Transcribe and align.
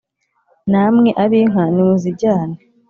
Namwe 0.71 1.09
ab'inka 1.23 1.63
nimuzijyane 1.73 2.57